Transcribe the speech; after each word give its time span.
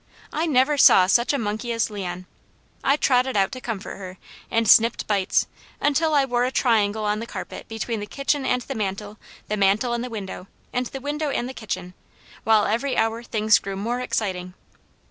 I 0.33 0.47
never 0.47 0.79
saw 0.79 1.05
such 1.05 1.31
a 1.31 1.37
monkey 1.37 1.71
as 1.71 1.91
Leon! 1.91 2.25
I 2.83 2.95
trotted 2.95 3.37
out 3.37 3.51
to 3.51 3.61
comfort 3.61 3.97
her, 3.97 4.17
and 4.49 4.67
snipped 4.67 5.05
bites, 5.05 5.45
until 5.79 6.15
I 6.15 6.25
wore 6.25 6.43
a 6.43 6.51
triangle 6.51 7.05
on 7.05 7.19
the 7.19 7.27
carpet 7.27 7.67
between 7.67 7.99
the 7.99 8.07
kitchen 8.07 8.43
and 8.43 8.63
the 8.63 8.73
mantel, 8.73 9.19
the 9.47 9.57
mantel 9.57 9.93
and 9.93 10.03
the 10.03 10.09
window, 10.09 10.47
and 10.73 10.87
the 10.87 11.01
window 11.01 11.29
and 11.29 11.47
the 11.47 11.53
kitchen, 11.53 11.93
while 12.43 12.65
every 12.65 12.97
hour 12.97 13.21
things 13.21 13.59
grew 13.59 13.75
more 13.75 13.99
exciting. 14.01 14.55